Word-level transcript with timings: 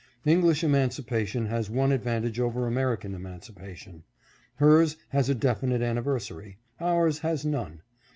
English 0.25 0.63
emancipa 0.63 1.27
tion 1.27 1.45
has 1.45 1.69
one 1.69 1.91
advantage 1.91 2.39
over 2.39 2.65
American 2.65 3.13
emancipation. 3.13 4.03
Hers 4.55 4.97
has 5.09 5.29
a 5.29 5.35
definite 5.35 5.83
anniversary. 5.83 6.57
Ours 6.79 7.19
has 7.19 7.45
none. 7.45 7.83